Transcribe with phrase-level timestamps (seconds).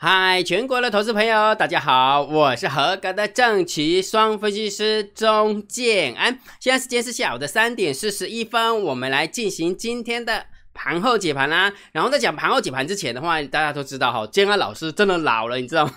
[0.00, 6.38] 嗨，全国的投资朋友，大家好，我是合格的正奇双分析师钟建安。
[6.60, 11.72] 现在时间是下午的三点四十一分，我们来进行今天的盘后解盘啦。
[11.90, 15.92] 然后在讲盘后解盘之前的话，大家都知道哈，建安老师真的老了，你知道吗？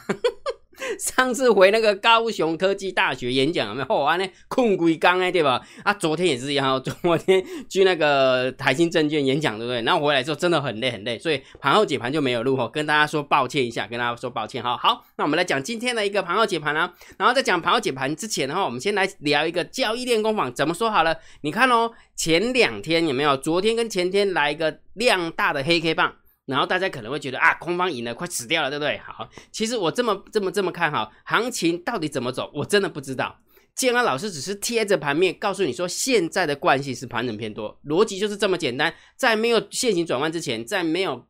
[0.99, 3.85] 上次回那个高雄科技大学演讲有没有？
[3.89, 5.61] 哦，安呢困鬼刚哎，对吧？
[5.83, 9.81] 啊，昨天也是一样，昨天去那个台新证券演讲，对不对？
[9.83, 14.77] 然后回来之后真的很累很累，所以盘后解盘就没有录哈，跟大家说抱歉一下，跟大家说抱歉哈。
[14.77, 16.93] 好，那我们来讲今天的一个盘后解盘啊。
[17.17, 21.15] 然后在讲盘后解盘之前的话，我们先来聊一个交易练功坊怎么说好了。
[21.41, 23.37] 你看哦，前两天有没有？
[23.37, 26.13] 昨天跟前天来一个量大的黑 K 棒。
[26.45, 28.97] 然后大家可能会觉得啊，空方赢了，快死掉了，对不对？
[28.97, 33.39] 好，其实我这么这么这么看哈，行情到底怎么走，我真的不知道。
[33.73, 38.93] 建安老师只是贴着盘面告诉你说，现在的惯性是盘整偏多，逻辑就是这么简单。
[39.15, 41.25] 在没有线型转弯之前，在没有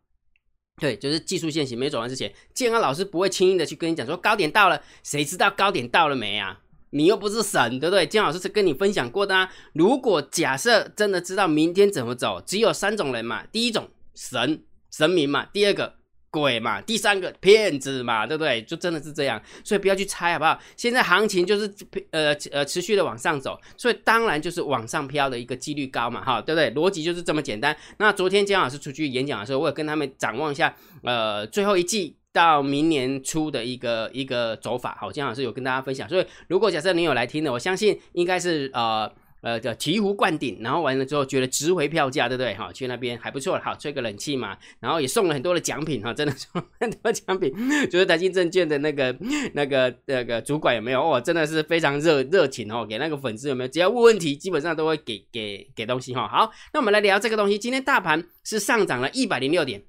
[0.77, 6.61] 对，就是技术线型没转弯之前，建安老师不会轻易的去跟你讲说高点到了，谁知道高点到了没啊？
[6.89, 8.07] 你又不是神，对不对？
[8.07, 9.53] 建安老师是跟你分享过的啊。
[9.73, 14.63] 如果假设真的知道明天怎么走，只有三种人嘛，第一种神。
[14.91, 15.95] 神明嘛，第二个
[16.29, 18.61] 鬼嘛，第三个骗子嘛，对不对？
[18.61, 20.57] 就真的是这样，所以不要去猜，好不好？
[20.77, 21.73] 现在行情就是
[22.11, 26.71] 呃呃持续的往上走，所以当然就是往上飘的一个几率高嘛，哈，对不对？
[26.71, 27.75] 逻辑就是这么简单。
[27.97, 36.07] 那昨天姜老师出去演讲的时候，我也跟他们展望一下，呃，最后一季到明年初的一个一个走法，好，姜老师有跟大家分享。
[36.07, 39.11] 所以如果假设你有来听的，我相信应该是呃。
[39.41, 42.53] 呃，叫醍醐灌顶，然后完了之后觉得值回票价，对不对？
[42.53, 47.51] 哈，去那边还不错，好吹个冷气嘛，然后也送了很多的奖品，哈，真的送很多奖品，
[47.89, 49.17] 就是台积证券的那个、
[49.53, 51.01] 那个、那个主管有没有？
[51.01, 53.67] 哦，真的是非常热热情哦，给那个粉丝有没有？
[53.67, 56.27] 只要问问题，基本上都会给给给东西哈。
[56.27, 57.57] 好，那我们来聊这个东西。
[57.57, 59.81] 今天大盘是上涨了一百零六点，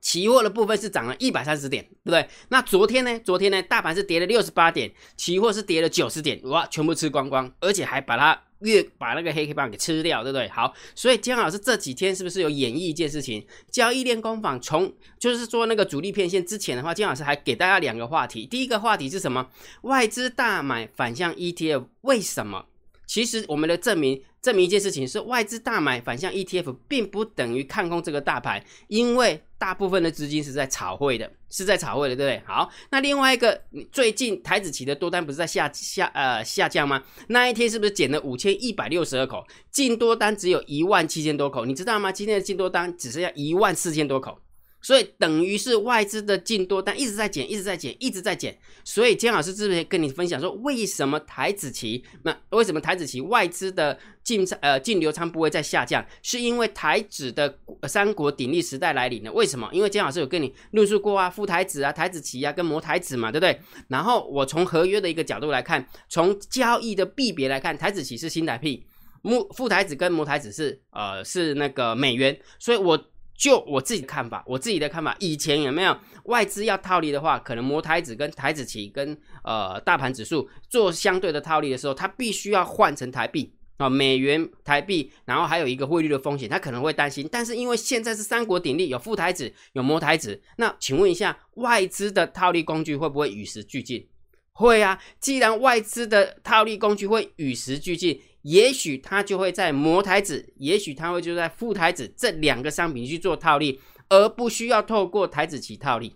[0.00, 2.28] 期货的部分是涨了一百三十点，对不对？
[2.48, 3.20] 那昨天呢？
[3.20, 3.62] 昨天呢？
[3.62, 8.42] 大盘是跌了六十八点，期货是跌了九十点，哇，全部吃光光，而且还把它。
[8.64, 10.48] 越把那个黑黑棒给吃掉，对不对？
[10.48, 13.46] 好，所以姜老师这几天是不是有演绎一件事情？
[13.70, 18.46] 交易链工坊从就是说那个主力片线之前的话，姜老师还给大家两个话题。
[18.46, 19.48] 第一个话题是什么？
[19.82, 22.66] 外资大买反向 ETF，为什么？
[23.06, 32.42] 其实我们的证明证明一件事情是，外资大买反向 ETF 并不等于看空这个大盘，因为大部分的资金是在炒汇的，是在炒汇的，对不对？
[32.46, 33.58] 好，那另外一个，
[33.90, 37.02] 最近台子期的多单不是在下下呃下降吗？
[37.28, 42.12] 那一天是不是减了五千一百六十二口，净多单只有一万七千多口，你知道吗？
[42.12, 44.38] 今天的净多单只剩下一万四千多口。
[44.84, 48.54] 所以等于是外资的进多单一直在减，一直在减，一直在减。
[48.84, 56.04] 所以姜老师之前跟你分享说，为什么台子期那为什么台子期外资的净呃净流仓不会再下降？
[56.22, 57.58] 是因为台子的
[57.88, 59.32] 三国鼎立时代来临了。
[59.32, 59.66] 为什么？
[59.72, 63.58] 因为姜老师有跟你论述过啊，副台子啊，台子期啊，跟模台子嘛，对不对？
[63.88, 68.84] 然后我从合约的一个角度来看，从交易的币别来看，台子期是新台币，
[69.22, 73.02] 木副台子跟模台子是呃是那个美元，所以我。
[73.36, 75.96] 就我自己的看法，我自己的看法，以前有没有
[76.26, 87.28] 外资要套利的话，可能摩台子跟台子期跟呃大盘指数做相对的套利的时候，它必须要换成台币啊，美元台币，然后还有一个汇率的风险，他可能会担心。
[87.30, 94.08] 但是因为现在是三国鼎立，有副台子，有摩台子，那请问一下，外资的套利工具会不会与时俱进？
[94.52, 98.20] 会啊，既然外资的套利工具会与时俱进。
[98.44, 106.14] 也许他就会在摩台子，也许他会就在副台子这两个商品去做套利，而不需要透过台子期套利。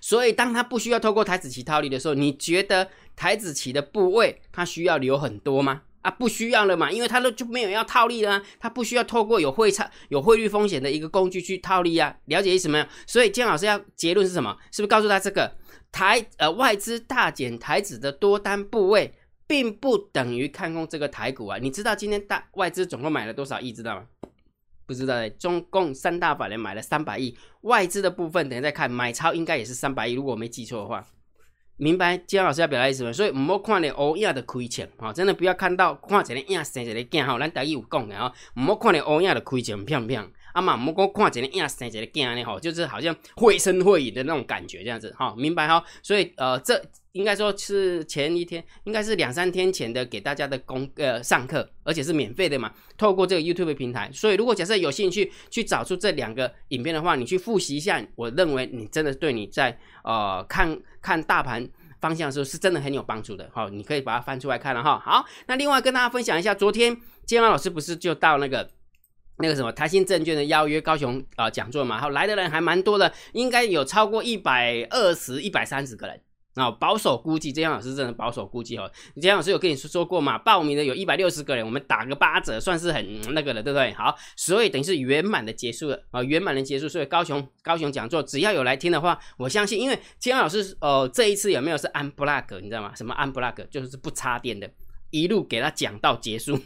[0.00, 5.82] 所以，当他不需要透过台子期套利的时候，你觉得台子期的部位他需要留很多吗？
[6.00, 12.16] 啊，不需要了嘛，因为他都就没有要套利了，他不需要透过有汇差、有汇率风险的一个工具去套利啊。
[12.24, 12.86] 了解意思没有？
[13.06, 14.56] 所以，姜老师要结论是什么？
[14.72, 15.54] 是不是告诉他这个
[15.92, 19.12] 台呃外资大减台子的多单部位？
[19.48, 21.58] 并不等于看空这个台股啊！
[21.58, 23.72] 你知道今天大外资总共买了多少亿？
[23.72, 24.06] 知道吗？
[24.86, 31.04] 不知道的，中共三大法人买了三百亿，外资的部分等下再看，买超应该也是三百亿，如果我没记错的话。
[31.80, 33.12] 明白金老师要表达意思吗？
[33.12, 35.12] 所以唔好看你欧亚的亏钱啊！
[35.12, 45.82] 真的不要看到看一个影生一个囝哈，咱大家有讲的啊，唔好看你欧亚的亏钱漂不漂啊嘛，唔好看一个影生一个囝呢吼，就是好像绘声绘影的那种感觉这样子哈，明白哈？
[46.02, 46.82] 所以呃这。
[47.12, 52.72] 应该说是前一天，应该是两三天前的给大家的公呃上课，而且是免费的嘛。
[52.96, 61.68] 透过这个 YouTube 平台，所以如果假设有兴趣去找出这两个影片的话，你去复习一下，我认为你真的对你在呃看看大盘
[62.00, 63.50] 方向的时候是真的很有帮助的。
[63.52, 65.02] 好，你可以把它翻出来看了哈。
[65.04, 66.96] 好，那另外跟大家分享一下，昨天
[67.26, 68.70] 建安老师不是就到那个
[69.38, 76.20] 那个什么台新证券的邀约高雄啊讲座嘛，好来的人还蛮多的，应该有超过一百二十一百三十个人。
[76.54, 78.90] 啊，保守估计，姜老师真的保守估计哦。
[79.22, 80.36] 姜老师有跟你说说过嘛？
[80.36, 83.92] 报名的有一百六十个人，我们打个八折，算是很那个了，对不对？
[83.92, 86.88] 好，所以等于是圆满的结束了啊，圆满的结束。
[86.88, 92.60] 所以高雄高雄讲座，只要有来听的话，我相信，因为姜老师哦，这一次有没有是安 plug？
[92.60, 92.92] 你知道吗？
[92.96, 93.64] 什么安 plug？
[93.70, 94.68] 就是不插电的，
[95.10, 96.58] 一路给他讲到结束。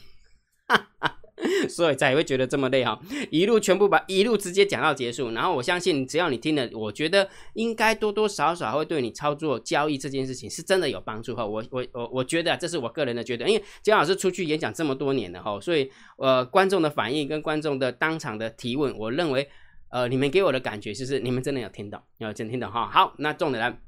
[0.69, 1.19] 哈哈。
[1.69, 2.99] 所以才会觉得这么累哈，
[3.31, 11.45] 一路全部把一路直接讲到结束，然后我相信只要你听了，我觉得应该多多少少会对你操作交易这件事情是真的有帮助哈。
[11.45, 19.49] 我我我我觉得这是我个人的觉得，因为姜老师出去演讲这么多年了哈，所以呃观众的反应跟观众的当场的提问，我认为
[19.91, 22.89] 呃你们给我的感觉就是你们真的有听懂，有真听懂哈。
[22.89, 23.79] 好，那重点来，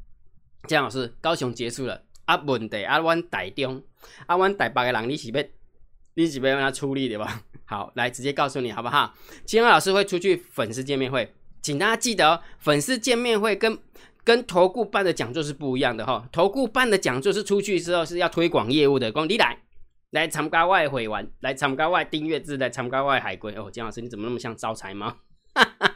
[0.69, 3.83] 姜老师高雄结束了，啊问题啊阮台中，
[4.27, 5.45] 啊阮台北的人你是要？
[6.15, 7.43] 你几杯让他出力的吧？
[7.67, 9.15] 好，来直接告诉你好不好？
[9.45, 12.41] 金安老师会出去粉丝见面会，请大家记得哦。
[12.59, 13.79] 粉丝见面会跟
[14.23, 16.29] 跟投顾办的讲座是不一样的哈。
[16.31, 19.59] 投顾办的讲座是出去之后是要推广业务的，光你来
[20.11, 23.71] 来参加外会玩，来参加外订阅制，来参加外海归哦。
[23.71, 25.17] 金老师你怎么那么像招财猫？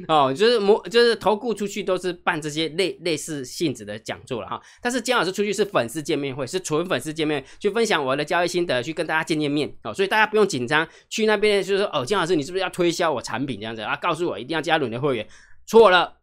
[0.08, 13.96] 哦，就是模就是投顾出去都是办这些类类似性质的讲座了哈，但是姜老师出去是粉丝见面会，是纯粉丝见面，去分享我的交易心得，去跟大家见见面哦，所以大家不用紧张，去那边就是说哦，姜老师你是不是要推销我产品这样子啊？
[13.96, 15.26] 告诉我一定要加入你的会员，
[15.66, 16.14] 错了，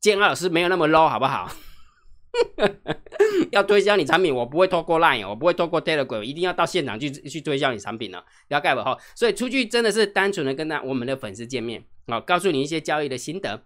[0.00, 1.50] 姜老师没有那么 low 好不好？
[3.50, 8.96] 要推销你产品，我不会透过 Line，我不会透过 Telegram，一定要到现场去去推销你产品了，了解不哈？
[9.16, 11.82] 所以出去真的是单纯的跟那我们的粉丝见面。
[12.10, 13.62] 好，告诉你一些交易的心得，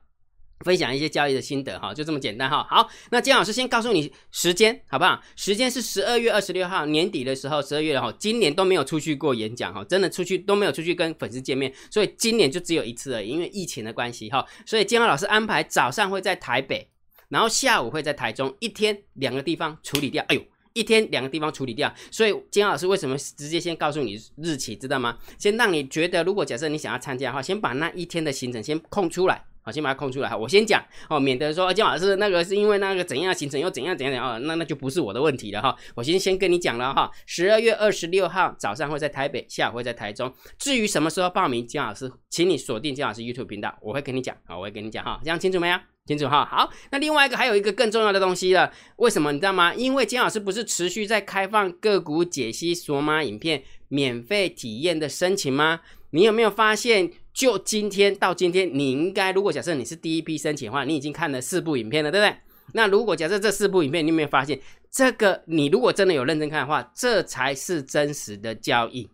[0.61, 2.67] 分享一些交易的心得，哈，就这么简单哈。
[2.69, 5.20] 好，那金老师先告诉你时间，好不好？
[5.37, 14.47] 时间是十二月二十六号年底的时候，十二月哈，今年都没有出去过演讲哈，真的出去都没有出去跟粉丝见面，所以今年就只有一次而已，因为疫情的关系哈。
[14.64, 16.88] 所以金老师安排早上会在台北，
[17.29, 20.25] 然后下午会在台中，一天两个地方处理掉。
[20.29, 20.43] 哎呦！
[20.75, 25.17] 一天两个地方处理掉，所以金老师为什么直接先告诉你日期，知道吗？
[25.38, 30.37] 先让你觉得，如果假设你想要参加的话，先把那一天的行程先空出来，好，先把它空出来哈。
[30.37, 35.76] 我先讲哦，免得说金老师那个是因为那个怎样行程又怎样怎样怎样，那那就不是我的问题了哈。
[35.94, 40.35] 我先先跟你讲了哈，十二月二十六号早上会在台北，下午会在台中。
[40.59, 45.79] 至于什么时候报名，金老师，请你锁定金老师 YouTube 频道，我会跟你讲啊，我会跟你讲哈，这样清楚没有？
[46.06, 49.75] 清楚哈，好，那另外一个还有一个更重要的东西了，为什么你知道吗？
[49.75, 55.81] 因为金老师不是持续在开放个股解析索马影片免费体验的申请吗？
[56.11, 62.37] 你有没有发现，就今天到今天，你应该如果假设你是第一批申请的话，你已经看了四部影片了，对不对？
[62.75, 64.61] 那如果假设这四部影片，你有没有发现，
[64.91, 69.09] 这个你如果真的有认真看的话，这才是真实的交易。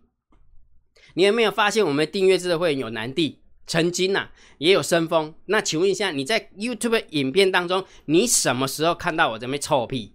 [1.13, 3.40] 你有没有发现，我们订阅制的会员有难地？
[3.71, 4.27] 曾经呐，
[4.57, 5.33] 也有生风。
[5.45, 10.13] 那请问一下，你在 YouTube 影片当中，你什么时候看到我这边臭屁？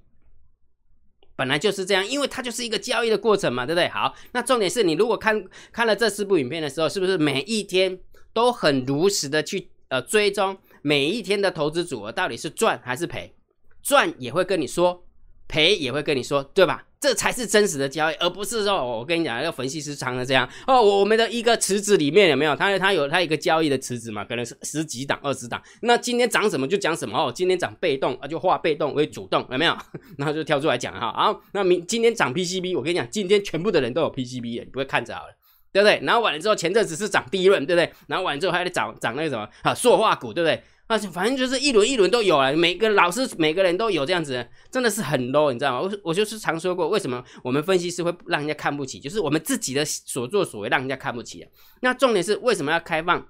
[1.36, 3.88] 本来就是这样，因为它就是一个交易的过程嘛，对不对？
[3.88, 5.42] 好，那重点是你如果看
[5.72, 7.98] 看了这四部影片的时候，是不是每一天
[8.34, 13.34] 都很如实的去呃追踪每一天的投资组合到底是赚还是赔？
[13.82, 15.02] 赚也会跟你说。
[15.48, 16.85] 赔也会跟你说，对吧？
[16.98, 20.80] 这才是真实的交易，而不是说，我跟你讲，要分析师常的这样哦。
[20.82, 22.56] 我们的一个池子里面有没有？
[22.56, 24.24] 他他有他一个交易的池子嘛？
[24.24, 25.62] 可能是十几档、二十档。
[25.82, 27.30] 那今天涨什么就讲什么哦。
[27.32, 29.76] 今天涨被动啊，就化被动为主动，有没有？
[30.16, 31.12] 然后就跳出来讲哈。
[31.12, 35.36] 好，那明今天涨 PCB，我跟你讲，今天全部的人都有 PCB 你不会看着好了，
[35.72, 36.00] 对不对？
[36.02, 37.92] 然后完了之后，前阵子是涨第一轮，对不对？
[38.06, 40.62] 然后完了之后还得涨涨那个什么啊，塑化股，对不对？
[40.86, 45.80] 啊，反正就是一轮一轮都有啊，每个老师每个人都有这样子，真的是很 low，你知道吗？
[45.80, 51.50] 我我就是常说过，为什么我们分析师会让人家看不起，就是我们自己的所作所为让人家看不起啊。
[51.80, 53.26] 那重点是为什么要开放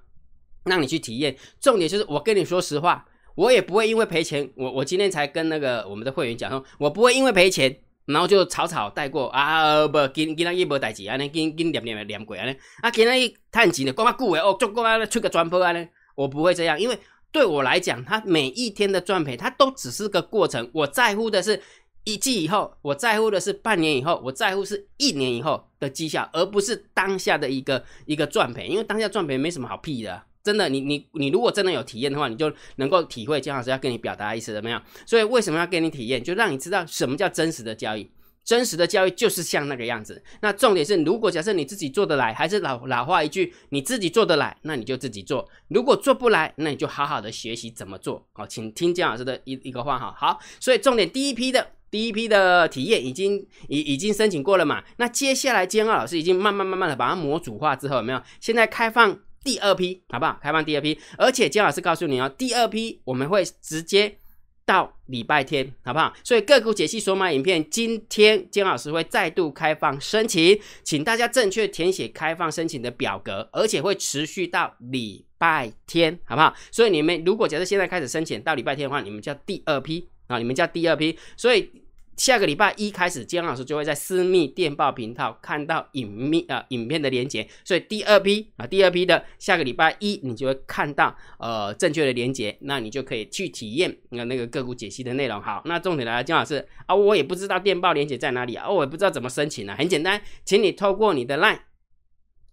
[0.65, 1.35] 让你去体验？
[1.59, 16.95] 重点就是我跟你说实话，我也不会因为赔钱，我我今天才跟那个我们的会员讲说，我不会因为赔钱，然后就草草带过啊，不，今今天一波代志啊，那今今念念念过啊，呢啊，今天一叹钱的，讲啊久的哦，足够啊，出个专播啊，呢我不会这样，因为。
[17.31, 20.69] 对我来讲，它每一天的赚赔，它都只是个过程。
[20.73, 21.61] 我在乎的是
[22.03, 28.67] 一季以后，我在乎的是半年以后，我在乎是一年以后的绩效，而不是当下的一个一个赚赔。
[28.67, 30.69] 因为当下赚赔没什么好屁的，真的。
[30.69, 34.81] 你你你如果真的有体验的话，你就能够体会姜老师要跟你表达意思怎么样？
[35.05, 36.23] 所以为什么要给你体验？
[36.23, 38.09] 就让你知道什么叫真实的交易。
[38.47, 40.23] 真实的交易就是像那个样子。
[40.39, 48.25] 那重点是，如果假设你自己做得来，还是老老话一句，你自己做得来，那你就自己做；如果做不来，那你就好好的学习怎么做。
[48.31, 50.15] 好，请听姜老师的一一个话哈。
[50.17, 54.81] 好，所以重点第一批的第一批的体验已经已已经申请过了嘛？
[54.95, 58.21] 那接下来监二老师已经慢慢慢慢的把它模组化之后，有没有？
[58.39, 60.39] 现在开放第二批，好不好？
[60.41, 64.19] 开放第二批，而且监老师告诉你哦，第二批我们会直接。
[64.67, 66.13] 到礼拜天，好不好？
[66.25, 76.53] 所以个股解析索马影片，今天金老师会再度开放申请，请大家正确填写开放申请的表格，而且会持续到礼拜天，好不好？
[76.69, 81.71] 所以你们如果假设现在开始申请到礼拜天的话，你们叫第二批啊，你们叫第二批，所以。
[82.17, 95.39] 下个礼拜一开始，姜老师就会在私密电报频道看到影密啊影片的连接，所以第二批啊第二批的下个礼拜一，你就会看到呃正确的连接，那你就可以去体验那那个个股解析的内容。
[95.39, 101.59] 好，那重点来了，姜老师啊，我也不知道电报连接在哪里啊，我也不知道怎么申请啊，很简单，请你透过你的 LINE。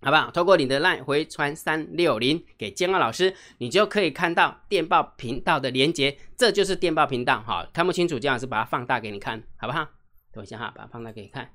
[0.04, 0.30] 好不好？
[0.30, 7.42] 透过你的 LINE 回传三六零给监二老师，你就可以看到电报频道的连接，这就是电报频道。
[7.46, 9.88] 好，看不清楚，姜老师把它放大给你看，好不好？
[10.30, 11.50] 等一下哈，把它放大给你看。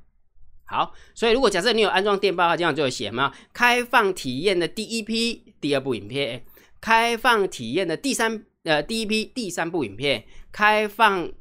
[0.65, 6.43] 好，所以如果假设你有安装电报的话，这样就会写吗，开放体验的第一批第二部影片，
[6.81, 11.31] 开放体验的第三呃第一批第三部影片，开放。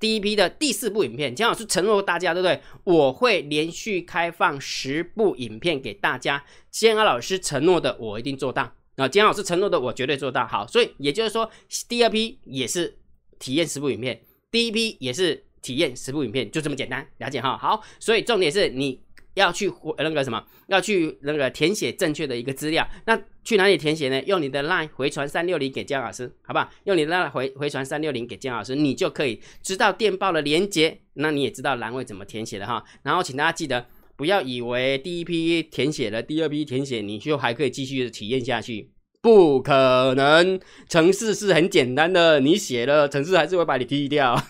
[0.00, 2.60] 第一批的第四部影片，姜老师承诺大家，对不对？
[2.82, 6.42] 我会连续开放十部影片给大家。
[6.70, 8.74] 姜老师承诺的，我一定做到。
[8.96, 10.46] 啊，姜老师承诺的，我绝对做到。
[10.46, 11.48] 好，所以也就是说，
[11.86, 12.96] 第二批也是
[13.38, 17.56] 体验十部影片，第一批也是体验十部影片，就这么简单，了解哈？
[17.56, 19.00] 好，所以重点是你。
[19.34, 24.22] 要去回那个什么，要去那个填写正确的一个资料，那去哪里填写呢？
[24.26, 26.68] 用你的 LINE 回传三六零给姜老师，好不好？
[26.84, 32.84] 用你的 LINE 回回传三六零给姜老师，你就可以知道电报的连接，那你也知道栏位怎么填写的哈。
[33.02, 38.90] 然后请大家记得，不要以为第一批填写了，第二批填写你就还可以继续体验下去，
[39.22, 40.60] 不可能。
[40.88, 44.42] 程式是很简单的，你写了程式还是会把你踢掉。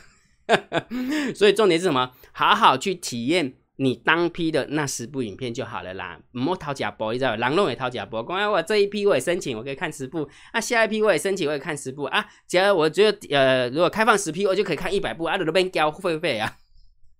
[1.37, 2.11] 所以重点是什么？
[2.33, 3.55] 好好去体验。
[3.83, 7.35] 你当批的那十部影片就好了啦，唔好掏假包，你知道？
[7.37, 12.23] 狼龙也掏假包，讲我这一批我也申请，我可以看十部，啊，下一批我也申请，我也看十部啊。
[12.47, 16.59] 只要我觉得呃，如果开放十批，我就可以看一百部啊，都边交会费啊。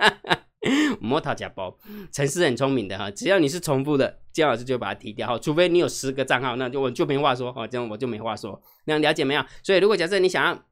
[1.01, 1.75] 唔好掏假包，
[2.13, 9.43] 陈思很聪明的哈，只要你是重复的，姜老师就把它踢掉哈，除非你有十个账号，那就我就没话说哦，这样我就没话说，那样了解没有？
[9.63, 10.63] 所以如果假设你想要。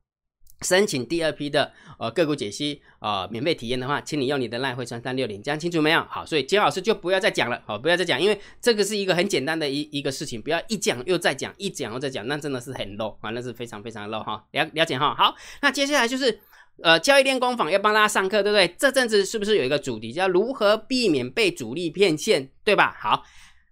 [0.62, 6.00] 申请第二批的呃个股解析啊免费体验的话，请你用你的赖辉传三六零，讲清楚没有？
[6.10, 15.14] 好，所以金老师就不要再讲了，好，不要再讲，因为这个是一个很简单的一一个事情，不要一讲又再讲，一讲又再讲，那真的是很 low 啊，那是非常非常 low 哈，了了解哈。
[15.14, 16.40] 好，那接下来就是
[16.82, 18.66] 呃交易链工坊要帮大家上课，对不对？
[18.76, 22.96] 这阵子是不是有一个主题叫如何避免被主力骗线，对吧？
[23.00, 23.22] 好，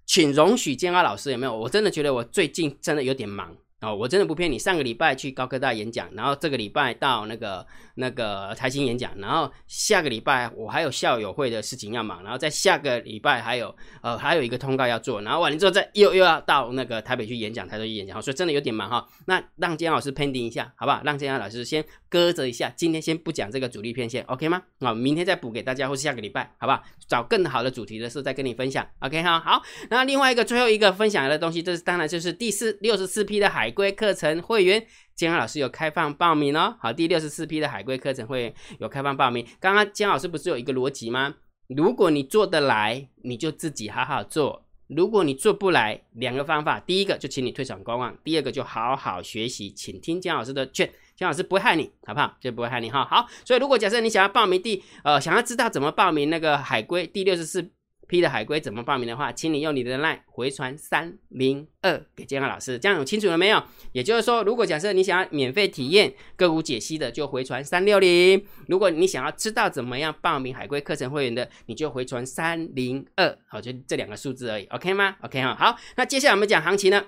[0.04, 1.56] 请容许建安老师有没有？
[1.56, 3.56] 我真的觉得我最近真的有点忙。
[3.82, 4.58] 哦，我真的不骗你。
[4.58, 7.64] 上个礼拜去高科大演讲，然后这个礼拜到那个
[7.96, 19.06] 那个财经演讲，然后下个礼拜我还有校友会的事情要忙，然后在下个礼拜还有呃还有一个通告要做，然后完了之后再又又要到那个台北去演讲，台北去演讲，所以真的有点忙哈。
[19.26, 21.02] 那让建老师 pending 一下，好不好？
[21.04, 21.84] 让建老师先
[22.16, 24.62] 搁着一下，今天先不讲这个主力片线，OK 吗？
[24.78, 26.82] 啊，明天再补给大家，或是下个礼拜，好不好？
[27.06, 29.38] 找更好的主题的时候再跟你分享，OK 哈。
[29.38, 33.70] 好，那另外一个最后一个分享的东西，这是当然就是第四六十四批的海。
[33.70, 36.74] 归课程会员，姜老师有开放报名哦。
[36.80, 39.46] 好，第六十四批的海归课程会员有开放报名。
[39.60, 41.34] 刚刚姜老师不是有一个逻辑吗？
[41.68, 52.36] 如果你做得来，你就自己好好做；如果你做不来，两个方法，第一个就请你退场观望，第二个就好好学习，请听姜老师的劝，姜老师不会害你，好不好？
[52.40, 53.04] 就不会害你哈。
[53.04, 57.72] 好，所以如果假设你想要报名第呃，想要知道怎么报名那个海龟第六十四。
[58.08, 63.60] 批的海龟怎么报名的话，请你用你的 LINE 回传三零二给健康老师，这样有清楚了没有？
[63.90, 73.36] 也就是说，如果假设你想要免费体验个股解析的，就回传三六零；如果你想要知道怎么样报名海龟课程会员的，你就回传三零二。
[73.48, 77.06] 好，就这两个数字而已，OK 吗？OK 哈，好，那接下来我们讲行情呢？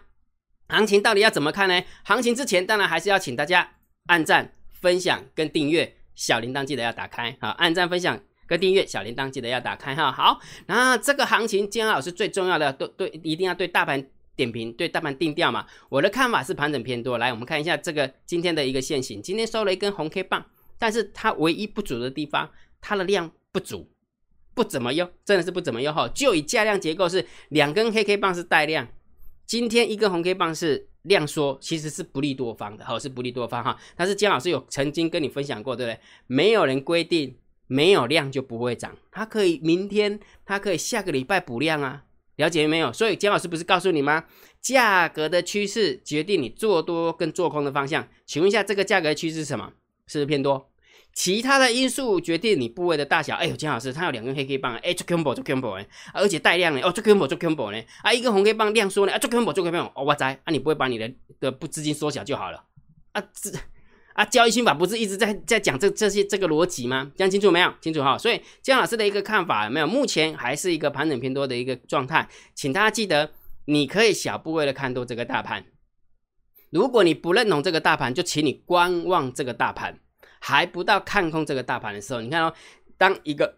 [0.68, 1.80] 行情到底要怎么看呢？
[2.02, 3.70] 行情之前当然还是要请大家
[4.08, 7.34] 按赞、分享跟订阅，小铃铛记得要打开。
[7.40, 8.20] 好，按赞、分享。
[8.48, 14.02] 跟订阅小铃铛记得要打开哈，好，那这个行情金安老师最重要的，对对，一定要对大盘
[14.34, 15.66] 点评，对大盘定调嘛。
[15.90, 20.42] 我的看法是盘整偏多，来，我们看一下这个今天的一个线型，今天收了一根红 K 棒，
[20.78, 22.48] 但是它唯一不足的地方，
[22.80, 23.90] 它的量不足，
[24.54, 26.08] 不怎么用，真的是不怎么用哈。
[26.14, 28.88] 就以价量结构是两根黑 K 棒是带量，
[29.48, 33.76] 今天一根红 K 棒是量缩，其实是不利多方的，好是不利多方哈。
[33.96, 35.98] 但是姜老师有曾经跟你分享过，对不对？
[36.28, 37.36] 没有人规定。
[37.70, 42.02] 没有量就不会涨，它可以明天，它可以下个礼拜补量啊，
[42.36, 42.90] 了解没有？
[42.90, 44.24] 所以姜老师不是告诉你吗？
[44.62, 48.08] 价格的趋势决定你做多跟做空的方向。
[48.24, 49.70] 请问一下，这个价格趋势是什么？
[50.06, 50.67] 是不是偏多？
[51.18, 53.34] 其他的因素决定你部位的大小。
[53.34, 55.84] 哎呦，金老师，他有两根黑 K 棒，哎，做 combo 做 combo 哎，
[56.14, 62.62] 而且带量呢，哦，做 combo 做 combo 呢，啊，一根红 K 棒量缩呢，啊，做 combo 做 combo，哦，我在，啊，你不会把你的的不资金缩小就好了，
[63.10, 63.50] 啊，这
[64.14, 67.10] 啊，交易心法不是一直在在讲这这些这个逻辑吗？
[67.16, 67.74] 讲清楚没有？
[67.80, 68.16] 清楚哈。
[68.16, 69.88] 所以姜老师的一个看法有没有？
[69.88, 73.32] 目前还是一个盘整偏多的一个状态，请大家记得，
[73.64, 75.64] 你可以小部位的看多这个大盘。
[76.70, 79.98] 如果你不认同这个大盘，就请你观望这个大盘。
[80.40, 82.52] 还不到看空这个大盘的时候，你看哦，
[82.96, 83.56] 当一个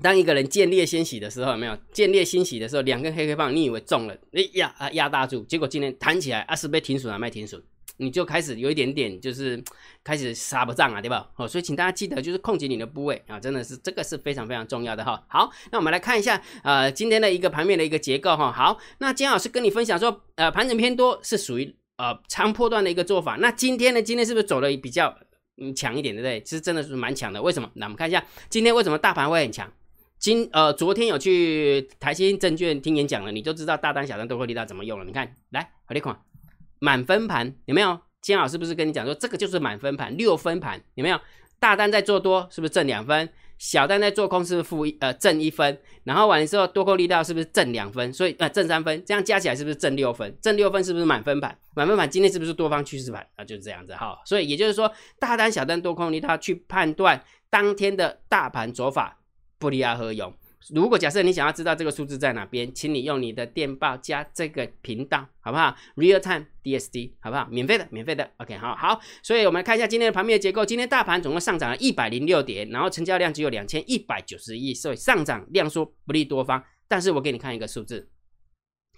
[0.00, 7.62] 当一个人见猎欣喜的时候，有没有见猎欣喜的时候，两根黑黑棒，你以为中了，哎压啊压大住，结果今天弹起来，啊是被停损啊卖停损，
[7.96, 9.62] 你就开始有一点点就是
[10.04, 11.30] 开始杀不涨啊，对吧？
[11.36, 15.24] 哦，所以请大家记得就是控制你的部位啊，真的是这个是非常非常重要的哈。
[15.28, 18.52] 好，那我们来看一下呃今天的一个盘面的一个结构哈。
[18.52, 23.36] 好，那金老师跟你分享说，呃盘整偏多是属于呃长波段的一个做法。
[23.36, 25.16] 那今天呢，今天是不是走的比较？
[25.58, 26.40] 嗯，强一点，对不对？
[26.42, 27.40] 其实真的是蛮强的。
[27.40, 27.70] 为什么？
[27.74, 29.70] 那我们看一下今天为什么大盘会很强。
[30.18, 35.04] 今呃，昨天有去台新证券听演讲了，你就知道大单、小单都会力道怎么用了。
[35.04, 36.18] 你看，来，好你看，
[36.78, 38.00] 满分盘有没有？
[38.22, 41.20] 金老师不是跟你讲说，这个就是满分盘，六分盘有没有？
[41.58, 43.28] 大单在做多，是不是挣两分？
[43.58, 48.12] 小单在做空是不是负一呃正一分，然后完了之后多空力道是不是正两分？
[48.12, 50.36] 所以呃正三分，这样加起来是不是正六分？
[50.42, 51.56] 正六分是不是满分盘？
[51.74, 53.26] 满分盘今天是不是多方趋势盘？
[53.36, 54.18] 啊就是这样子哈。
[54.26, 59.18] 所以也就是说大单小单多空力道去判断当天的大盘走法，
[59.58, 60.32] 不利而合用。
[60.70, 67.46] 如果假设你想要知道这个数字在哪边，请你用你的电报加这个频道，好不好？Real time DSD，好不好？
[67.50, 68.28] 免费的，免费的。
[68.38, 69.00] OK，好好。
[69.22, 70.66] 所以我们来看一下今天的盘面结构。
[70.66, 76.62] 今天大盘总共上涨了一百零六点，然后成交量只有两千一百九十亿，所以上涨量缩不利多方。
[76.88, 78.08] 但是我给你看一个数字。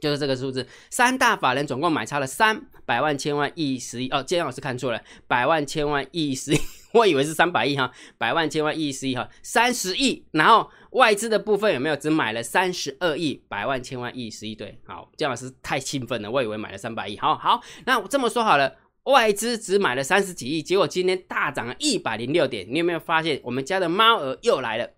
[0.00, 6.58] 就是这个数字，三大法人总共买差了三百万千万亿十亿哦，今天老师看错了，百万千万亿十亿，
[6.94, 24.90] 我以为是三百亿哈，百万千万亿十亿哈，三十亿，然后外资的部分有没有只买了三十二亿，百万千万亿十亿对，好，姜老师太兴奋了，我以为买了三百亿，好好，那我这么说好了，外资只买了三十几亿，结果今天大涨了一百零六点，你有没有发现我们家的猫儿又来了？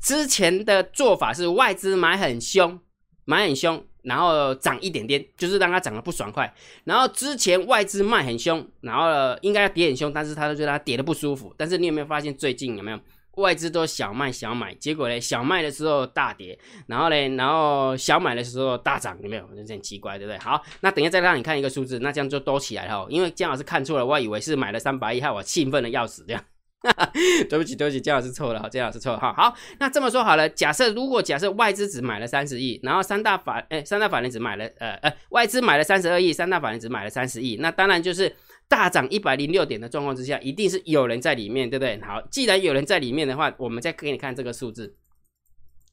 [0.00, 2.80] 之前的做法是外资买很凶，
[3.24, 3.86] 买很凶。
[4.02, 6.52] 然后涨一点点，就是让它涨得不爽快。
[6.84, 11.54] 然后之前外资卖很凶，然后应该要跌很凶，但是他都觉得它跌得不舒服。
[11.56, 12.98] 但是你有没有发现最近有没有
[13.36, 19.48] 外资都小卖小买，结果呢小卖的时候大跌，然后呢然后小买的时候大涨，有没有？
[19.56, 20.38] 有点奇怪，对不对？
[20.38, 23.06] 好，那等一下再让你看一个数字，那这样就多起来了。
[23.08, 26.44] 因为姜老师看错了，我以为是买了三百亿，害我兴奋的要死这样。
[27.48, 38.34] 对不起，对不起，姜老师错了，哈，姜老师错了，哈，好，那这么说好了，假设如果假设外资只买了三十亿，然后三大法，哎，三大法人只买了，呃呃，外资买了三十二亿，三大法人只买了三十亿，那当然就是
[38.68, 42.00] 大涨一百零六点的状况之下，一定是有人在里面，对不对？
[42.02, 44.96] 好，既然有人在里面的话，我们再给你看这个数字，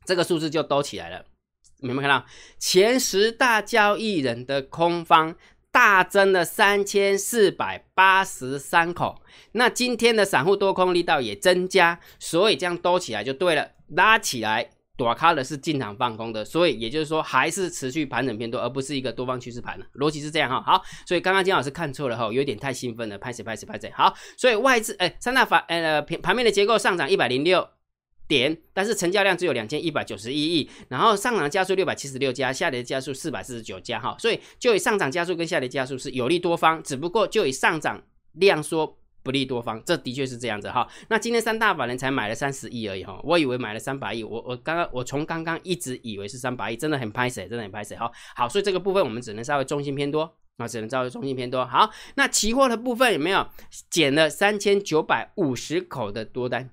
[0.06, 1.24] 这个数字就都起来了，
[1.82, 2.26] 有没有看到
[2.58, 5.36] 前十大交易人的空方？
[5.80, 9.22] 大增了三千四百八十三口，
[9.54, 20.62] 那今天的散户多空力道也增加，所以这样多起来就对了，拉起来躲开的是进场放空的，所以也就是说还是持续盘整偏多，而不是一个多方趋势盘了，逻辑是这样哈。
[20.62, 23.90] 好，所以刚刚金老师看错了哈，有点太兴奋了，拍谁拍谁拍谁。
[23.96, 27.66] 好，所以外资哎三大法呃盘盘面的结构上涨一百零六。
[28.30, 38.02] 点，但是成交量只有两千一百九十一亿，然后上涨加速六百七十六家，下跌加速四百四十九家，哈，所以就以上涨加速跟下跌加速是有利多方，只不过就以上涨
[38.34, 40.88] 量缩不利多方，这的确是这样子哈。
[41.10, 48.12] 那今天三大法人才买了三十亿而已哈，我以为买了三百亿，我我刚刚我从刚刚一直以为是三百亿，真的很拍死，真的很拍死哈。
[48.36, 51.66] 好，所以这个部分我们只能稍微中心偏多，啊，只能稍微中心偏多。
[51.66, 53.48] 好，那期货的部分有没有
[53.90, 56.70] 减了三千九百五十口的多单？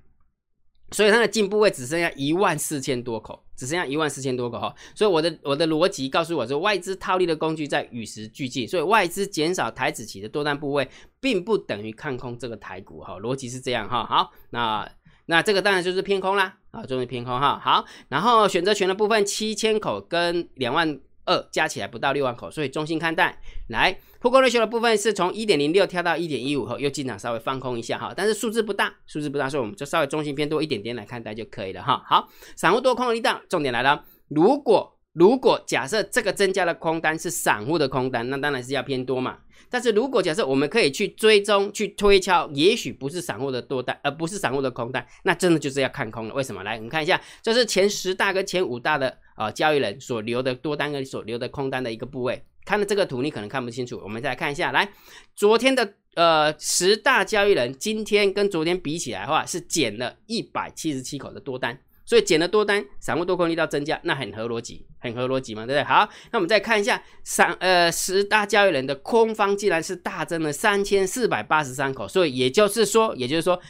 [0.92, 4.74] 所以它的进步位只剩下一万四千多口，只剩下一万四千多口哈。
[4.94, 10.88] 所以我的我的逻辑告诉我说，外资套利的工具在与时俱进，所以外资减少台子期的多单部位，
[11.20, 13.18] 并不等于看空这个台股哈。
[13.18, 14.04] 逻辑是这样哈。
[14.04, 14.88] 好，那
[15.26, 17.58] 那这个当然就是偏空啦啊，终于偏空哈。
[17.58, 21.00] 好，然后选择权的部分七千口跟两万。
[21.26, 23.38] 二加起来不到六万口，所以中性看待。
[23.68, 32.02] 来，破空 ratio 的部分是从一点零六跳到一点一五后，又进场稍微放空一下哈，但是数字不大，数字不大，所以我们就稍微中性偏多一点点来看待就可以了哈。
[32.06, 34.04] 好，散户多空的力量，重点来了。
[34.28, 39.38] 如果如果假设这个增加的空单是散户的空单，那当然是要偏多嘛。
[39.70, 46.34] 但是如果假设我们可以去追踪、去推敲，也许不是散户的多单，而不是散户的空单，那真的就是要看空了。
[46.34, 46.62] 为什么？
[46.62, 53.98] 来，我们看一下，这是前十大跟前五大的啊交易人所留的多单跟所留的空单的一个部位，看了这个图，你可能看不清楚。
[54.04, 54.86] 我们再来看一下，来，
[55.34, 61.76] 昨天的呃十大交易人，今天跟昨天比起来的话，是减了一百七十七口的多单，
[62.06, 65.84] 所以减了多单，散户多空力道增加，那很合逻辑，很合逻辑嘛，对不对？
[65.84, 73.60] 好，那我们再看一下，散呃十大交易人的空方，竟然是大增了三千四百八十三口，所以也就是说，也就是说。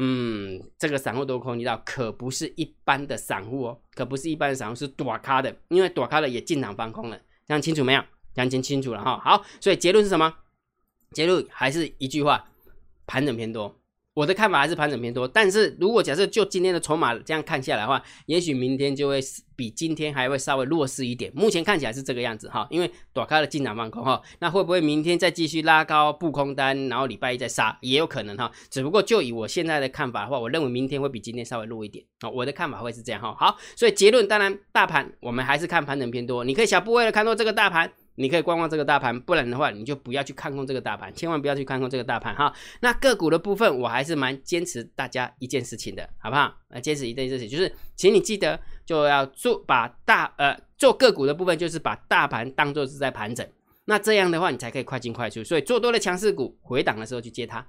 [0.00, 8.02] 嗯，这个散户多空力道可不是一般的散户哦，可不是一般的散户，是躲咖的，因为躲咖的也进场放空了，讲清楚没有？
[8.32, 9.18] 讲清清楚了哈。
[9.18, 10.32] 好，所以结论是什么？
[11.10, 12.48] 结论还是一句话，
[13.08, 13.77] 盘整偏多。
[14.18, 19.20] 我的看法还是盘整偏多，但是如果假设就今天的筹码这样看下来的话，也许明天就会
[19.54, 21.30] 比今天还会稍微弱势一点。
[21.36, 28.50] 目前看起来是这个样子哈，因为躲开了进场放空哈，那会不会明天再继续拉高布空单，然后礼拜一再杀，也有可能哈。
[28.68, 32.28] 只不过就以我现在的看法的话，我认为明天会比今天稍微弱一点啊。
[32.28, 33.36] 我的看法会是这样哈。
[33.38, 37.92] 好，所以结论当然大盘我们还是看盘整偏多，你可以小部位的看多这个大盘。
[38.18, 42.52] 你可以观望这个大盘，不然的话，你就不要去看空这个大盘，千万不要去看空这个大盘哈。
[42.80, 46.52] 那个股的部分，我还是蛮坚持大家一件事情的，好不好？
[46.68, 53.46] 呃，坚持一件事情，就是请你记得就要做把大呃做个股的部分，就是把大盘当做是在盘整，
[53.84, 55.44] 那这样的话，你才可以快进快出。
[55.44, 57.64] 所以做多的强势股回档的时候去接它。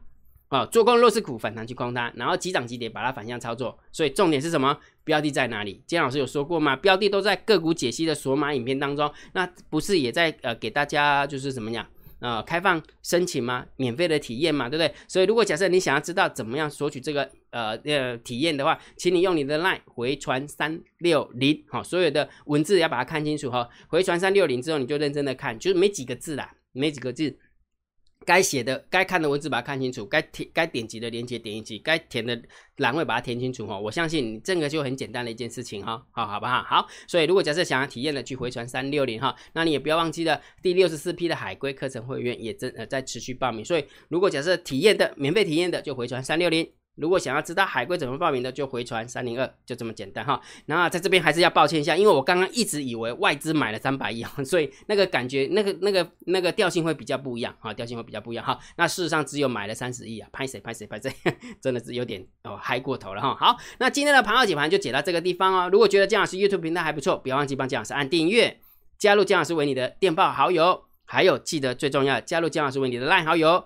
[0.49, 3.77] 啊，做空弱势股反弹去空它，然后急涨急跌把它反向操作。
[3.91, 4.77] 所以重点是什么？
[5.03, 5.81] 标的在哪里？
[5.85, 6.75] 金老师有说过吗？
[6.75, 9.11] 标的都在个股解析的索马影片当中。
[9.33, 11.85] 那不是也在呃给大家就是怎么样
[12.19, 13.65] 啊开放申请吗？
[13.75, 14.91] 免费的体验嘛，对不对？
[15.07, 23.69] 所以如果假设你想要知道怎么样索取这个呃呃体验的话，请你用你的 line 回传三六零，好，所有的文字要把它看清楚哈。
[23.87, 27.37] 回传三六零之后，你就认真的看，就是没几个字啦，没几个字。
[28.25, 32.39] 该写的、该看的文字把它看清楚，该填、该点击的连接点一击，该填的
[32.77, 33.79] 栏位把它填清楚哈。
[33.79, 36.61] 我相信你这个就很简单的一件事情哈，好好不好？
[36.63, 46.69] 好，所以如果假设想要体验的，去回传三六零哈，那你也不要忘记了第六十四批的海归课程会员也正呃在持续报名，所以如果假设体验的免费体验的，就回传三六零。
[46.99, 50.39] 如果想要知道海龟怎么报名的，就回传三零二，就这么简单哈。
[50.65, 58.59] 然后在这边还是要抱歉一下，因为我刚刚一直以为外资买了三百亿， 所以那个感觉、那个、那个、那个调性会比较不一样哈，调性会比较不一样哈。
[58.75, 61.11] 那事实上只有买了三十亿啊，拍谁拍谁拍谁，
[61.61, 63.35] 真的是有点哦嗨过头了哈。
[63.39, 65.69] 好，那今天的盘号解盘就解到这个地方哦。
[65.71, 68.59] 如果觉得姜老师 YouTube 频道还不错，不要忘记帮姜老师按订阅，
[68.97, 73.65] 加入姜老师为你的电报好友，还有记得最重要，加入姜老师为你的 LINE 好友，